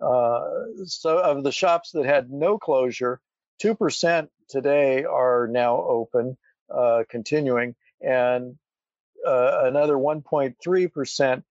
Uh, 0.00 0.42
so, 0.84 1.18
of 1.18 1.44
the 1.44 1.52
shops 1.52 1.92
that 1.92 2.04
had 2.04 2.30
no 2.30 2.58
closure, 2.58 3.20
2% 3.62 4.28
today 4.48 5.04
are 5.04 5.48
now 5.50 5.76
open, 5.76 6.36
uh, 6.74 7.04
continuing, 7.08 7.74
and 8.00 8.56
uh, 9.26 9.60
another 9.64 9.94
1.3% 9.94 11.42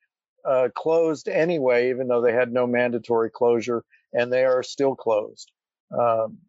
uh, 0.46 0.70
closed 0.75 1.30
anyway, 1.30 1.89
even 1.89 2.08
though 2.08 2.22
they 2.22 2.34
had 2.34 2.51
no 2.51 2.68
mandatory 2.68 3.30
closure, 3.30 3.84
and 4.12 4.32
they 4.32 4.44
are 4.44 4.62
still 4.62 4.96
closed. 4.96 5.51
Um, 5.98 6.39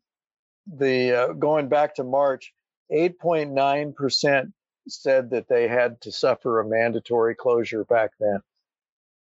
the 0.66 1.36
going 1.38 1.68
back 1.68 1.94
to 1.96 2.04
March, 2.04 2.52
8.9% 2.90 4.52
said 4.88 5.30
that 5.30 5.48
they 5.48 5.68
had 5.68 6.00
to 6.02 6.12
suffer 6.12 6.60
a 6.60 6.68
mandatory 6.68 7.34
closure 7.34 7.84
back 7.84 8.10
then. 8.20 8.40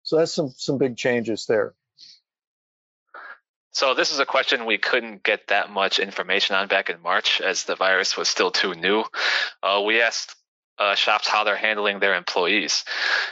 So 0.02 0.16
that's 0.16 0.32
some 0.32 0.52
some 0.56 0.78
big 0.78 0.96
changes 0.96 1.46
there. 1.46 1.74
So 3.72 3.94
this 3.94 4.12
is 4.12 4.20
a 4.20 4.26
question 4.26 4.66
we 4.66 4.78
couldn't 4.78 5.24
get 5.24 5.48
that 5.48 5.68
much 5.68 5.98
information 5.98 6.54
on 6.54 6.68
back 6.68 6.90
in 6.90 7.02
March, 7.02 7.40
as 7.40 7.64
the 7.64 7.74
virus 7.74 8.16
was 8.16 8.28
still 8.28 8.52
too 8.52 8.74
new. 8.74 9.04
Uh, 9.62 9.82
we 9.84 10.00
asked 10.00 10.36
uh, 10.78 10.94
shops 10.94 11.26
how 11.26 11.42
they're 11.42 11.56
handling 11.56 11.98
their 11.98 12.14
employees. 12.14 12.84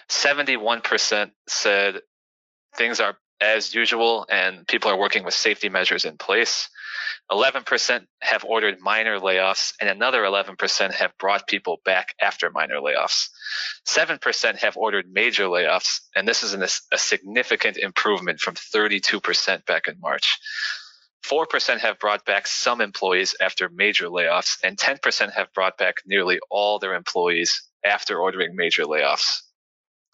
71% 0.09 1.31
said 1.47 2.01
things 2.75 2.99
are 2.99 3.17
as 3.43 3.75
usual 3.75 4.25
and 4.31 4.67
people 4.69 4.91
are 4.91 4.99
working 4.99 5.25
with 5.25 5.35
safety 5.35 5.69
measures 5.69 6.05
in 6.05 6.17
place. 6.17 6.69
11% 7.31 8.07
have 8.21 8.45
ordered 8.45 8.81
minor 8.81 9.19
layoffs 9.19 9.73
and 9.81 9.89
another 9.89 10.23
11% 10.23 10.93
have 10.93 11.13
brought 11.19 11.47
people 11.49 11.81
back 11.85 12.15
after 12.21 12.51
minor 12.51 12.77
layoffs. 12.77 13.29
7% 13.87 14.57
have 14.59 14.77
ordered 14.77 15.07
major 15.11 15.45
layoffs 15.45 16.01
and 16.15 16.29
this 16.29 16.43
is 16.43 16.55
an, 16.55 16.63
a 16.63 16.99
significant 16.99 17.77
improvement 17.77 18.39
from 18.39 18.55
32% 18.55 19.67
back 19.67 19.89
in 19.89 19.99
March. 20.01 20.39
4% 21.25 21.79
have 21.79 21.99
brought 21.99 22.25
back 22.25 22.47
some 22.47 22.81
employees 22.81 23.35
after 23.41 23.69
major 23.69 24.09
layoffs, 24.09 24.59
and 24.65 24.77
10% 24.77 25.33
have 25.33 25.53
brought 25.53 25.79
back 25.79 25.97
nearly 26.05 26.41
all 26.51 26.79
their 26.79 26.95
employees 26.95 27.63
after 27.85 28.19
ordering 28.19 28.57
major 28.57 28.85
layoffs. 28.85 29.43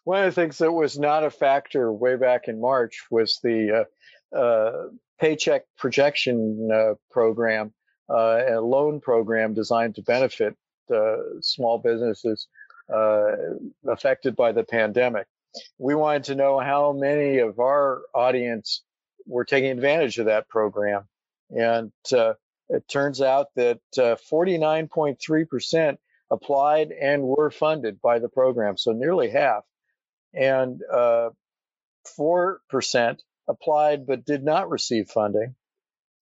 One 0.08 0.24
of 0.24 0.34
the 0.34 0.40
things 0.40 0.56
that 0.56 0.72
was 0.72 0.98
not 0.98 1.22
a 1.22 1.28
factor 1.28 1.92
way 1.92 2.16
back 2.16 2.48
in 2.48 2.58
March 2.58 3.04
was 3.10 3.40
the 3.42 3.84
uh, 4.32 4.34
uh, 4.34 4.86
paycheck 5.20 5.64
protection 5.76 6.70
uh, 6.72 6.94
program, 7.10 7.74
uh, 8.08 8.40
a 8.48 8.58
loan 8.58 9.02
program 9.02 9.52
designed 9.52 9.96
to 9.96 10.02
benefit 10.02 10.56
uh, 10.90 11.16
small 11.42 11.76
businesses 11.76 12.48
uh, 12.90 13.32
affected 13.86 14.34
by 14.34 14.50
the 14.50 14.64
pandemic. 14.64 15.26
We 15.76 15.94
wanted 15.94 16.24
to 16.24 16.36
know 16.36 16.58
how 16.58 16.94
many 16.94 17.40
of 17.40 17.58
our 17.58 18.00
audience 18.14 18.84
were 19.26 19.44
taking 19.44 19.72
advantage 19.72 20.16
of 20.16 20.24
that 20.24 20.48
program. 20.48 21.02
And 21.50 21.92
it 22.10 22.88
turns 22.88 23.20
out 23.20 23.48
that 23.56 23.80
uh, 23.98 24.16
49.3% 24.32 25.98
applied 26.30 26.92
and 26.92 27.24
were 27.24 27.50
funded 27.50 28.00
by 28.00 28.18
the 28.18 28.30
program, 28.30 28.78
so 28.78 28.92
nearly 28.92 29.28
half. 29.28 29.64
And 30.34 30.80
uh, 30.92 31.30
4% 32.18 33.18
applied 33.48 34.06
but 34.06 34.24
did 34.24 34.44
not 34.44 34.70
receive 34.70 35.08
funding. 35.08 35.54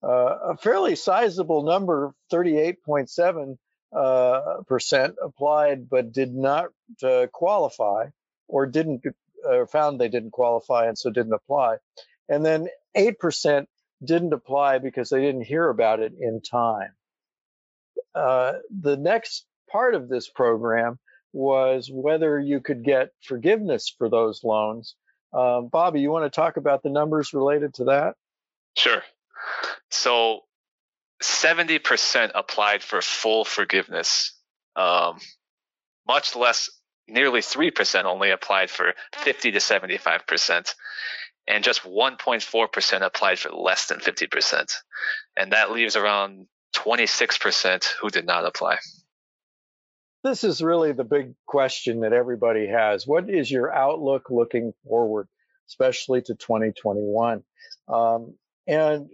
Uh, 0.03 0.53
a 0.53 0.57
fairly 0.57 0.95
sizable 0.95 1.65
number, 1.65 2.15
38.7 2.33 3.57
uh, 3.95 4.63
percent 4.67 5.15
applied 5.23 5.89
but 5.89 6.13
did 6.13 6.35
not 6.35 6.67
uh, 7.03 7.27
qualify 7.33 8.07
or 8.49 8.67
didn't 8.67 9.03
found 9.71 10.01
they 10.01 10.09
didn't 10.09 10.33
qualify 10.33 10.87
and 10.87 10.99
so 10.99 11.09
didn't 11.09 11.33
apply 11.33 11.77
and 12.29 12.45
then 12.45 12.69
8% 12.97 13.67
didn't 14.05 14.33
apply 14.33 14.79
because 14.79 15.11
they 15.11 15.21
didn't 15.21 15.43
hear 15.43 15.69
about 15.69 16.01
it 16.01 16.13
in 16.19 16.41
time. 16.41 16.93
Uh, 18.15 18.55
the 18.71 18.97
next 18.97 19.47
part 19.71 19.95
of 19.95 20.09
this 20.09 20.29
program 20.29 20.99
was 21.33 21.91
whether 21.93 22.39
you 22.39 22.61
could 22.61 22.85
get 22.85 23.11
forgiveness 23.23 23.93
for 23.97 24.09
those 24.09 24.43
loans. 24.45 24.95
Um, 25.33 25.69
Bobby, 25.69 26.01
you 26.01 26.11
want 26.11 26.25
to 26.25 26.35
talk 26.35 26.57
about 26.57 26.83
the 26.83 26.91
numbers 26.91 27.35
related 27.35 27.75
to 27.75 27.85
that? 27.85 28.15
Sure. 28.77 29.03
So 29.91 30.41
70% 31.23 32.31
applied 32.35 32.83
for 32.83 33.01
full 33.03 33.45
forgiveness. 33.45 34.33
Um, 34.75 35.19
much 36.07 36.37
less, 36.37 36.71
nearly 37.09 37.41
3% 37.41 38.05
only 38.05 38.31
applied 38.31 38.71
for 38.71 38.95
50 39.17 39.53
to 39.53 39.59
75%. 39.59 40.75
And 41.49 41.63
just 41.63 41.85
1.4% 41.85 43.03
applied 43.03 43.39
for 43.39 43.51
less 43.51 43.87
than 43.87 44.01
50%. 44.01 44.73
And 45.37 45.53
that 45.53 45.71
leaves 45.71 45.97
around 45.97 46.47
26% 46.75 47.85
who 48.01 48.11
did 48.11 48.27
not 48.27 48.45
apply. 48.45 48.79
This 50.27 50.43
is 50.43 50.61
really 50.61 50.91
the 50.91 51.05
big 51.05 51.37
question 51.47 52.01
that 52.01 52.13
everybody 52.13 52.67
has. 52.67 53.07
What 53.07 53.31
is 53.31 53.49
your 53.49 53.73
outlook 53.73 54.29
looking 54.29 54.75
forward, 54.85 55.29
especially 55.69 56.21
to 56.23 56.35
2021? 56.35 57.45
Um, 57.87 58.35
and 58.67 59.09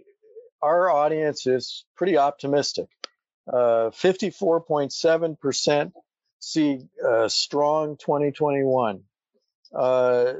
our 0.59 0.89
audience 0.89 1.45
is 1.45 1.85
pretty 1.95 2.17
optimistic. 2.17 2.87
Uh, 3.47 3.91
54.7% 3.91 5.91
see 6.39 6.79
a 7.07 7.29
strong 7.29 7.97
2021. 7.97 9.03
Uh, 9.71 10.33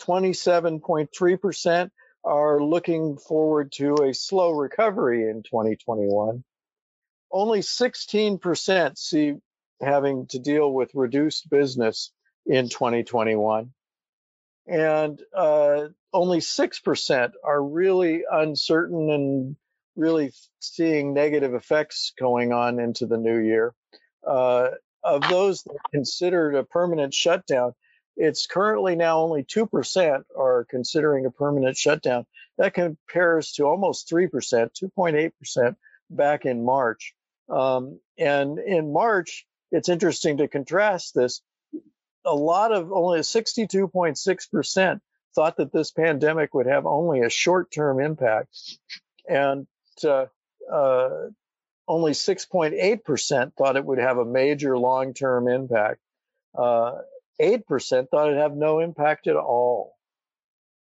27.3% 0.00 1.90
are 2.22 2.62
looking 2.62 3.18
forward 3.18 3.72
to 3.72 3.96
a 4.04 4.14
slow 4.14 4.52
recovery 4.52 5.28
in 5.28 5.42
2021. 5.42 6.44
Only 7.32 7.58
16% 7.58 8.96
see 8.96 9.34
having 9.82 10.26
to 10.28 10.38
deal 10.38 10.72
with 10.72 10.94
reduced 10.94 11.50
business 11.50 12.12
in 12.46 12.68
2021 12.68 13.72
and 14.66 15.20
uh, 15.34 15.88
only 16.12 16.38
6% 16.38 17.32
are 17.44 17.62
really 17.62 18.24
uncertain 18.30 19.10
and 19.10 19.56
really 19.96 20.32
seeing 20.60 21.14
negative 21.14 21.54
effects 21.54 22.12
going 22.18 22.52
on 22.52 22.78
into 22.78 23.06
the 23.06 23.18
new 23.18 23.38
year. 23.38 23.74
Uh, 24.26 24.68
of 25.04 25.28
those 25.28 25.62
that 25.64 25.78
considered 25.92 26.54
a 26.54 26.64
permanent 26.64 27.12
shutdown, 27.12 27.74
it's 28.16 28.46
currently 28.46 28.94
now 28.94 29.20
only 29.20 29.42
2% 29.42 30.22
are 30.38 30.66
considering 30.70 31.26
a 31.26 31.30
permanent 31.30 31.76
shutdown. 31.76 32.24
That 32.58 32.74
compares 32.74 33.52
to 33.52 33.64
almost 33.64 34.08
3%, 34.08 34.30
2.8% 34.30 35.76
back 36.10 36.44
in 36.44 36.64
March. 36.64 37.14
Um, 37.48 37.98
and 38.16 38.58
in 38.58 38.92
March, 38.92 39.44
it's 39.72 39.88
interesting 39.88 40.36
to 40.36 40.48
contrast 40.48 41.14
this 41.14 41.42
a 42.24 42.34
lot 42.34 42.72
of 42.72 42.92
only 42.92 43.20
62.6% 43.20 45.00
thought 45.34 45.56
that 45.56 45.72
this 45.72 45.90
pandemic 45.90 46.54
would 46.54 46.66
have 46.66 46.86
only 46.86 47.20
a 47.20 47.30
short 47.30 47.70
term 47.70 48.00
impact. 48.00 48.78
And 49.28 49.66
uh, 50.04 50.26
uh, 50.72 51.10
only 51.88 52.12
6.8% 52.12 53.54
thought 53.54 53.76
it 53.76 53.84
would 53.84 53.98
have 53.98 54.18
a 54.18 54.24
major 54.24 54.78
long 54.78 55.14
term 55.14 55.48
impact. 55.48 56.00
Uh, 56.56 56.98
8% 57.40 58.08
thought 58.08 58.28
it'd 58.28 58.38
have 58.38 58.54
no 58.54 58.80
impact 58.80 59.26
at 59.26 59.36
all. 59.36 59.94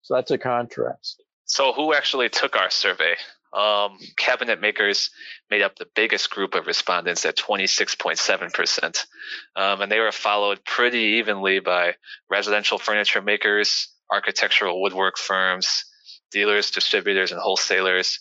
So 0.02 0.14
that's 0.14 0.30
a 0.30 0.38
contrast. 0.38 1.22
So, 1.46 1.72
who 1.72 1.94
actually 1.94 2.28
took 2.28 2.56
our 2.56 2.70
survey? 2.70 3.14
Um, 3.54 3.98
cabinet 4.16 4.60
makers 4.60 5.10
made 5.48 5.62
up 5.62 5.76
the 5.76 5.86
biggest 5.94 6.30
group 6.30 6.54
of 6.54 6.66
respondents 6.66 7.24
at 7.24 7.36
26.7%. 7.36 9.06
Um, 9.54 9.80
and 9.80 9.92
they 9.92 10.00
were 10.00 10.10
followed 10.10 10.64
pretty 10.64 11.18
evenly 11.18 11.60
by 11.60 11.94
residential 12.28 12.78
furniture 12.78 13.22
makers, 13.22 13.88
architectural 14.10 14.82
woodwork 14.82 15.16
firms, 15.16 15.84
dealers, 16.32 16.72
distributors, 16.72 17.30
and 17.30 17.40
wholesalers. 17.40 18.18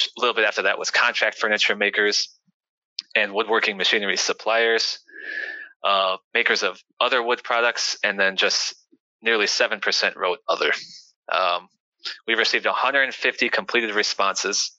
A 0.00 0.20
little 0.20 0.34
bit 0.34 0.44
after 0.44 0.62
that 0.62 0.78
was 0.78 0.90
contract 0.90 1.38
furniture 1.38 1.74
makers 1.74 2.28
and 3.16 3.34
woodworking 3.34 3.76
machinery 3.76 4.16
suppliers, 4.16 5.00
uh, 5.82 6.18
makers 6.34 6.62
of 6.62 6.80
other 7.00 7.20
wood 7.20 7.42
products, 7.42 7.98
and 8.04 8.18
then 8.18 8.36
just 8.36 8.74
nearly 9.20 9.46
7% 9.46 10.16
wrote 10.16 10.38
other. 10.48 10.72
Um, 11.30 11.68
we 12.26 12.34
received 12.34 12.66
150 12.66 13.48
completed 13.48 13.94
responses 13.94 14.72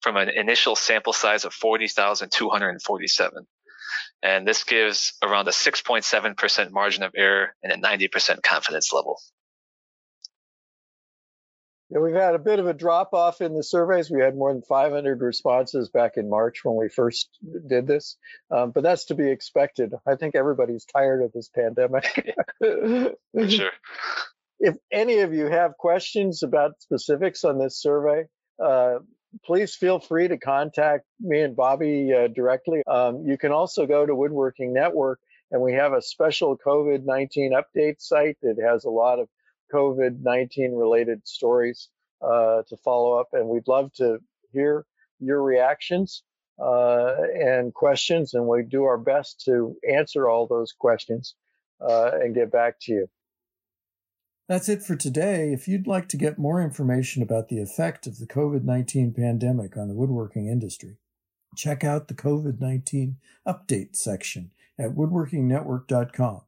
from 0.00 0.16
an 0.16 0.28
initial 0.28 0.76
sample 0.76 1.12
size 1.12 1.44
of 1.44 1.54
40,247. 1.54 3.46
And 4.22 4.46
this 4.46 4.64
gives 4.64 5.14
around 5.22 5.48
a 5.48 5.52
6.7% 5.52 6.70
margin 6.70 7.02
of 7.02 7.12
error 7.16 7.54
and 7.62 7.72
a 7.72 7.76
90% 7.76 8.42
confidence 8.42 8.92
level. 8.92 9.20
Yeah, 11.90 11.98
we've 11.98 12.14
had 12.14 12.34
a 12.34 12.38
bit 12.38 12.58
of 12.58 12.66
a 12.66 12.72
drop 12.72 13.12
off 13.12 13.42
in 13.42 13.54
the 13.54 13.62
surveys. 13.62 14.10
We 14.10 14.20
had 14.20 14.34
more 14.34 14.52
than 14.52 14.62
500 14.62 15.20
responses 15.20 15.90
back 15.90 16.16
in 16.16 16.30
March 16.30 16.64
when 16.64 16.76
we 16.76 16.88
first 16.88 17.28
did 17.68 17.86
this, 17.86 18.16
um, 18.50 18.70
but 18.70 18.82
that's 18.82 19.04
to 19.06 19.14
be 19.14 19.30
expected. 19.30 19.92
I 20.06 20.16
think 20.16 20.34
everybody's 20.34 20.86
tired 20.86 21.22
of 21.22 21.32
this 21.32 21.50
pandemic. 21.54 22.34
sure 23.48 23.70
if 24.62 24.76
any 24.92 25.18
of 25.18 25.34
you 25.34 25.46
have 25.46 25.76
questions 25.76 26.44
about 26.44 26.80
specifics 26.80 27.42
on 27.42 27.58
this 27.58 27.82
survey, 27.82 28.24
uh, 28.64 29.00
please 29.44 29.74
feel 29.74 29.98
free 29.98 30.28
to 30.28 30.38
contact 30.38 31.04
me 31.20 31.40
and 31.40 31.56
Bobby 31.56 32.12
uh, 32.14 32.28
directly. 32.28 32.82
Um, 32.86 33.24
you 33.26 33.36
can 33.36 33.50
also 33.50 33.86
go 33.86 34.06
to 34.06 34.14
Woodworking 34.14 34.72
Network, 34.72 35.18
and 35.50 35.60
we 35.60 35.72
have 35.72 35.92
a 35.92 36.00
special 36.00 36.56
COVID 36.56 37.04
19 37.04 37.54
update 37.54 38.00
site 38.00 38.38
that 38.42 38.56
has 38.64 38.84
a 38.84 38.90
lot 38.90 39.18
of 39.18 39.28
COVID 39.74 40.20
19 40.22 40.74
related 40.76 41.26
stories 41.26 41.88
uh, 42.22 42.62
to 42.68 42.76
follow 42.84 43.18
up. 43.18 43.30
And 43.32 43.48
we'd 43.48 43.66
love 43.66 43.92
to 43.94 44.18
hear 44.52 44.86
your 45.18 45.42
reactions 45.42 46.22
uh, 46.62 47.14
and 47.34 47.74
questions, 47.74 48.34
and 48.34 48.46
we 48.46 48.62
do 48.62 48.84
our 48.84 48.98
best 48.98 49.42
to 49.46 49.74
answer 49.92 50.28
all 50.28 50.46
those 50.46 50.72
questions 50.72 51.34
uh, 51.80 52.12
and 52.14 52.32
get 52.32 52.52
back 52.52 52.76
to 52.82 52.92
you. 52.92 53.08
That's 54.52 54.68
it 54.68 54.82
for 54.82 54.96
today. 54.96 55.50
If 55.54 55.66
you'd 55.66 55.86
like 55.86 56.10
to 56.10 56.18
get 56.18 56.38
more 56.38 56.60
information 56.60 57.22
about 57.22 57.48
the 57.48 57.58
effect 57.58 58.06
of 58.06 58.18
the 58.18 58.26
COVID 58.26 58.64
19 58.64 59.14
pandemic 59.14 59.78
on 59.78 59.88
the 59.88 59.94
woodworking 59.94 60.46
industry, 60.46 60.98
check 61.56 61.82
out 61.82 62.08
the 62.08 62.14
COVID 62.14 62.60
19 62.60 63.16
update 63.48 63.96
section 63.96 64.50
at 64.78 64.90
woodworkingnetwork.com. 64.90 66.42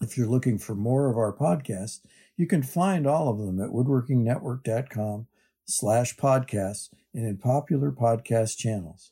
If 0.00 0.16
you're 0.16 0.28
looking 0.28 0.56
for 0.58 0.74
more 0.74 1.10
of 1.10 1.18
our 1.18 1.30
podcasts, 1.30 2.00
you 2.38 2.46
can 2.46 2.62
find 2.62 3.06
all 3.06 3.28
of 3.28 3.36
them 3.36 3.60
at 3.60 3.68
woodworkingnetwork.com 3.68 5.26
slash 5.66 6.16
podcasts 6.16 6.88
and 7.12 7.26
in 7.26 7.36
popular 7.36 7.92
podcast 7.92 8.56
channels. 8.56 9.10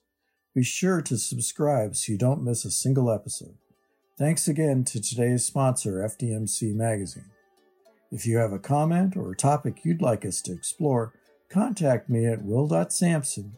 Be 0.54 0.62
sure 0.62 1.02
to 1.02 1.18
subscribe 1.18 1.94
so 1.94 2.12
you 2.12 2.16
don't 2.16 2.42
miss 2.42 2.64
a 2.64 2.70
single 2.70 3.10
episode. 3.10 3.58
Thanks 4.16 4.48
again 4.48 4.82
to 4.84 4.98
today's 4.98 5.44
sponsor, 5.44 5.96
FDMC 5.98 6.74
Magazine. 6.74 7.32
If 8.12 8.27
you 8.27 8.37
have 8.38 8.53
a 8.53 8.59
comment 8.59 9.16
or 9.16 9.33
a 9.33 9.37
topic 9.37 9.85
you'd 9.85 10.03
like 10.03 10.25
us 10.25 10.40
to 10.42 10.53
explore, 10.53 11.12
contact 11.49 12.09
me 12.09 12.27
at 12.27 12.45
will.sampson 12.45 13.53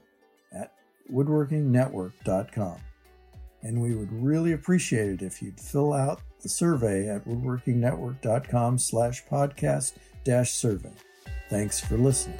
at 0.52 0.72
woodworkingnetwork.com. 1.12 2.76
And 3.62 3.82
we 3.82 3.94
would 3.94 4.12
really 4.12 4.52
appreciate 4.52 5.10
it 5.10 5.22
if 5.22 5.42
you'd 5.42 5.60
fill 5.60 5.92
out 5.92 6.20
the 6.42 6.48
survey 6.48 7.08
at 7.08 7.26
woodworkingnetwork.com 7.26 8.78
slash 8.78 9.24
podcast 9.30 9.94
dash 10.24 10.52
survey. 10.52 10.92
Thanks 11.50 11.80
for 11.80 11.96
listening. 11.96 12.38